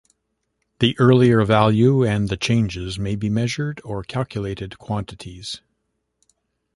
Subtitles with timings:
[0.79, 5.61] The earlier value and the changes may be measured or calculated quantities.